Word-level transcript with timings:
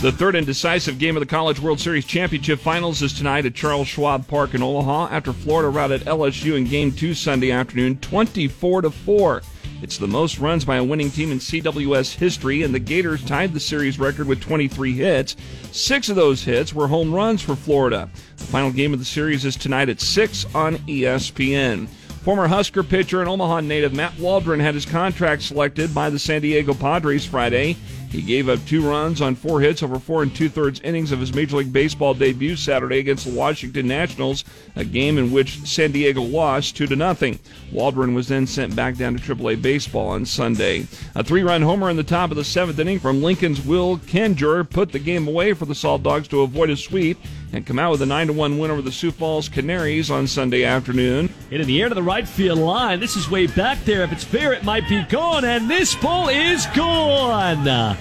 The 0.00 0.10
third 0.10 0.34
and 0.34 0.46
decisive 0.46 0.98
game 0.98 1.14
of 1.14 1.20
the 1.20 1.26
College 1.26 1.60
World 1.60 1.78
Series 1.78 2.06
Championship 2.06 2.58
Finals 2.58 3.02
is 3.02 3.12
tonight 3.12 3.44
at 3.44 3.54
Charles 3.54 3.86
Schwab 3.86 4.26
Park 4.26 4.54
in 4.54 4.62
Omaha 4.62 5.08
after 5.14 5.34
Florida 5.34 5.68
routed 5.68 6.06
LSU 6.06 6.56
in 6.56 6.64
Game 6.64 6.90
2 6.90 7.12
Sunday 7.12 7.50
afternoon 7.50 7.98
24 7.98 8.80
to 8.80 8.90
4. 8.90 9.42
It's 9.82 9.98
the 9.98 10.08
most 10.08 10.38
runs 10.38 10.64
by 10.64 10.76
a 10.76 10.84
winning 10.84 11.10
team 11.10 11.30
in 11.30 11.38
CWS 11.38 12.14
history, 12.14 12.62
and 12.62 12.74
the 12.74 12.78
Gators 12.78 13.22
tied 13.22 13.52
the 13.52 13.60
series 13.60 13.98
record 13.98 14.26
with 14.26 14.40
23 14.40 14.94
hits. 14.94 15.36
Six 15.70 16.08
of 16.08 16.16
those 16.16 16.42
hits 16.42 16.72
were 16.72 16.88
home 16.88 17.14
runs 17.14 17.42
for 17.42 17.54
Florida. 17.54 18.08
The 18.38 18.44
final 18.44 18.72
game 18.72 18.94
of 18.94 19.00
the 19.00 19.04
series 19.04 19.44
is 19.44 19.54
tonight 19.54 19.90
at 19.90 20.00
6 20.00 20.46
on 20.54 20.76
ESPN. 20.76 21.88
Former 22.22 22.48
Husker 22.48 22.82
pitcher 22.82 23.20
and 23.20 23.28
Omaha 23.28 23.60
native 23.60 23.94
Matt 23.94 24.18
Waldron 24.18 24.60
had 24.60 24.74
his 24.74 24.86
contract 24.86 25.42
selected 25.42 25.94
by 25.94 26.08
the 26.08 26.18
San 26.18 26.40
Diego 26.40 26.72
Padres 26.72 27.26
Friday. 27.26 27.76
He 28.10 28.22
gave 28.22 28.48
up 28.48 28.58
two 28.66 28.86
runs 28.86 29.20
on 29.20 29.36
four 29.36 29.60
hits 29.60 29.84
over 29.84 30.00
four 30.00 30.22
and 30.22 30.34
two 30.34 30.48
thirds 30.48 30.80
innings 30.80 31.12
of 31.12 31.20
his 31.20 31.32
Major 31.32 31.56
League 31.58 31.72
Baseball 31.72 32.12
debut 32.12 32.56
Saturday 32.56 32.98
against 32.98 33.24
the 33.24 33.32
Washington 33.32 33.86
Nationals, 33.86 34.44
a 34.74 34.84
game 34.84 35.16
in 35.16 35.30
which 35.30 35.60
San 35.60 35.92
Diego 35.92 36.20
lost 36.20 36.76
two 36.76 36.88
to 36.88 36.96
nothing. 36.96 37.38
Waldron 37.72 38.12
was 38.12 38.26
then 38.26 38.48
sent 38.48 38.74
back 38.74 38.96
down 38.96 39.16
to 39.16 39.34
AAA 39.34 39.62
baseball 39.62 40.08
on 40.08 40.26
Sunday. 40.26 40.88
A 41.14 41.22
three-run 41.22 41.62
homer 41.62 41.88
in 41.88 41.96
the 41.96 42.02
top 42.02 42.30
of 42.30 42.36
the 42.36 42.44
seventh 42.44 42.80
inning 42.80 42.98
from 42.98 43.22
Lincoln's 43.22 43.64
Will 43.64 43.98
Kinjer 43.98 44.68
put 44.68 44.90
the 44.90 44.98
game 44.98 45.28
away 45.28 45.52
for 45.52 45.66
the 45.66 45.74
Salt 45.74 46.02
Dogs 46.02 46.26
to 46.28 46.42
avoid 46.42 46.70
a 46.70 46.76
sweep 46.76 47.16
and 47.52 47.66
come 47.66 47.78
out 47.78 47.92
with 47.92 48.02
a 48.02 48.06
9 48.06 48.28
to 48.28 48.32
1 48.32 48.58
win 48.58 48.70
over 48.70 48.82
the 48.82 48.92
Sioux 48.92 49.10
Falls 49.10 49.48
Canaries 49.48 50.10
on 50.10 50.26
Sunday 50.26 50.64
afternoon. 50.64 51.32
Into 51.50 51.64
the 51.64 51.80
air 51.80 51.88
to 51.88 51.94
the 51.94 52.02
right 52.02 52.26
field 52.26 52.58
line. 52.58 53.00
This 53.00 53.16
is 53.16 53.30
way 53.30 53.46
back 53.46 53.84
there. 53.84 54.02
If 54.02 54.12
it's 54.12 54.24
fair, 54.24 54.52
it 54.52 54.64
might 54.64 54.88
be 54.88 55.02
gone, 55.04 55.44
and 55.44 55.68
this 55.68 55.94
ball 55.96 56.28
is 56.28 56.66
gone. 56.74 57.96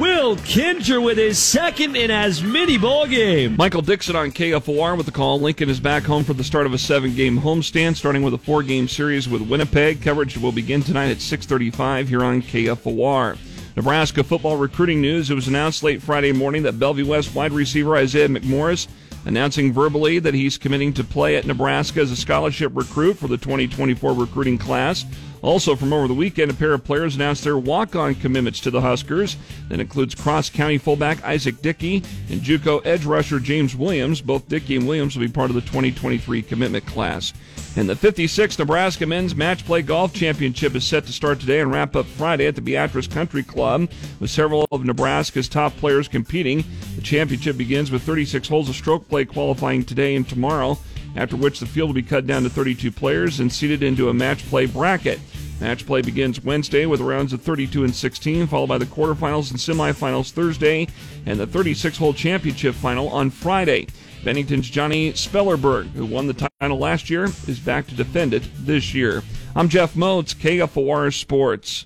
Will 0.00 0.36
Kinjer 0.36 1.02
with 1.02 1.16
his 1.16 1.38
second 1.38 1.96
in 1.96 2.10
as 2.10 2.42
many 2.42 2.76
ball 2.76 3.06
games. 3.06 3.56
Michael 3.56 3.82
Dixon 3.82 4.16
on 4.16 4.32
KFOR 4.32 4.96
with 4.96 5.06
the 5.06 5.12
call. 5.12 5.40
Lincoln 5.40 5.70
is 5.70 5.78
back 5.78 6.02
home 6.02 6.24
for 6.24 6.34
the 6.34 6.44
start 6.44 6.66
of 6.66 6.74
a 6.74 6.78
seven-game 6.78 7.38
homestand, 7.40 7.96
starting 7.96 8.22
with 8.22 8.34
a 8.34 8.38
four-game 8.38 8.88
series 8.88 9.28
with 9.28 9.42
Winnipeg. 9.42 10.02
Coverage 10.02 10.36
will 10.36 10.52
begin 10.52 10.82
tonight 10.82 11.10
at 11.10 11.18
6:35 11.18 12.08
here 12.08 12.22
on 12.22 12.42
KFOR. 12.42 13.38
Nebraska 13.76 14.24
football 14.24 14.56
recruiting 14.56 15.00
news. 15.00 15.30
It 15.30 15.34
was 15.34 15.48
announced 15.48 15.82
late 15.82 16.02
Friday 16.02 16.32
morning 16.32 16.64
that 16.64 16.78
Bellevue 16.78 17.06
West 17.06 17.34
wide 17.34 17.52
receiver 17.52 17.96
Isaiah 17.96 18.28
McMorris 18.28 18.88
announcing 19.26 19.72
verbally 19.72 20.18
that 20.18 20.32
he's 20.32 20.56
committing 20.56 20.92
to 20.94 21.04
play 21.04 21.36
at 21.36 21.44
Nebraska 21.44 22.00
as 22.00 22.10
a 22.10 22.16
scholarship 22.16 22.72
recruit 22.74 23.18
for 23.18 23.28
the 23.28 23.36
2024 23.36 24.14
recruiting 24.14 24.56
class. 24.56 25.04
Also, 25.42 25.76
from 25.76 25.92
over 25.92 26.08
the 26.08 26.14
weekend, 26.14 26.50
a 26.50 26.54
pair 26.54 26.72
of 26.72 26.82
players 26.82 27.14
announced 27.14 27.44
their 27.44 27.58
walk-on 27.58 28.14
commitments 28.16 28.58
to 28.60 28.70
the 28.70 28.80
Huskers. 28.80 29.36
That 29.68 29.80
includes 29.80 30.14
cross-county 30.14 30.78
fullback 30.78 31.22
Isaac 31.24 31.60
Dickey 31.60 32.02
and 32.30 32.40
JUCO 32.40 32.84
edge 32.86 33.04
rusher 33.04 33.38
James 33.38 33.76
Williams. 33.76 34.20
Both 34.20 34.48
Dickey 34.48 34.76
and 34.76 34.88
Williams 34.88 35.14
will 35.14 35.26
be 35.26 35.32
part 35.32 35.50
of 35.50 35.54
the 35.54 35.60
2023 35.60 36.42
commitment 36.42 36.86
class. 36.86 37.32
And 37.76 37.88
the 37.88 37.94
56th 37.94 38.58
Nebraska 38.58 39.04
Men's 39.06 39.36
Match 39.36 39.66
Play 39.66 39.82
Golf 39.82 40.14
Championship 40.14 40.74
is 40.74 40.84
set 40.84 41.04
to 41.06 41.12
start 41.12 41.38
today 41.38 41.60
and 41.60 41.70
wrap 41.70 41.94
up 41.94 42.06
Friday 42.06 42.46
at 42.46 42.54
the 42.54 42.62
Beatrice 42.62 43.06
Country 43.06 43.42
Club, 43.42 43.90
with 44.18 44.30
several 44.30 44.66
of 44.72 44.84
Nebraska's 44.84 45.48
top 45.48 45.76
players 45.76 46.08
competing. 46.08 46.64
Championship 47.06 47.56
begins 47.56 47.92
with 47.92 48.02
36 48.02 48.48
holes 48.48 48.68
of 48.68 48.74
stroke 48.74 49.08
play 49.08 49.24
qualifying 49.24 49.84
today 49.84 50.16
and 50.16 50.28
tomorrow 50.28 50.76
after 51.14 51.36
which 51.36 51.60
the 51.60 51.66
field 51.66 51.90
will 51.90 51.94
be 51.94 52.02
cut 52.02 52.26
down 52.26 52.42
to 52.42 52.50
32 52.50 52.90
players 52.90 53.38
and 53.38 53.52
seeded 53.52 53.84
into 53.84 54.08
a 54.08 54.14
match 54.14 54.44
play 54.48 54.66
bracket. 54.66 55.20
Match 55.60 55.86
play 55.86 56.02
begins 56.02 56.42
Wednesday 56.42 56.84
with 56.84 57.00
rounds 57.00 57.32
of 57.32 57.40
32 57.42 57.84
and 57.84 57.94
16, 57.94 58.48
followed 58.48 58.66
by 58.66 58.76
the 58.76 58.86
quarterfinals 58.86 59.52
and 59.52 59.60
semifinals 59.60 60.32
Thursday, 60.32 60.88
and 61.26 61.38
the 61.38 61.46
36 61.46 61.96
hole 61.96 62.12
championship 62.12 62.74
final 62.74 63.08
on 63.10 63.30
Friday. 63.30 63.86
Bennington's 64.24 64.68
Johnny 64.68 65.12
Spellerberg, 65.12 65.86
who 65.90 66.06
won 66.06 66.26
the 66.26 66.50
title 66.60 66.78
last 66.78 67.08
year, 67.08 67.26
is 67.46 67.60
back 67.60 67.86
to 67.86 67.94
defend 67.94 68.34
it 68.34 68.42
this 68.58 68.94
year. 68.94 69.22
I'm 69.54 69.68
Jeff 69.68 69.94
Motz, 69.94 70.34
KFOR 70.34 71.14
Sports. 71.14 71.84